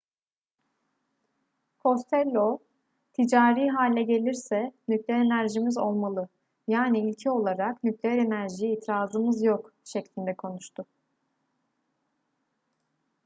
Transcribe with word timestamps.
costello 1.79 2.59
ticari 3.13 3.69
hale 3.69 4.03
gelirse 4.03 4.71
nükleer 4.87 5.15
enerjimiz 5.19 5.77
olmalı 5.77 6.29
yani 6.67 6.99
ilke 7.09 7.31
olarak 7.31 7.83
nükleer 7.83 8.17
enerjiye 8.17 8.73
itirazımız 8.73 9.43
yok 9.43 9.73
şeklinde 9.83 10.35
konuştu 10.35 10.85